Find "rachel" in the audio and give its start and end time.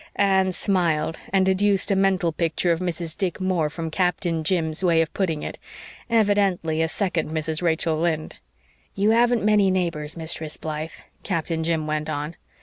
7.61-7.99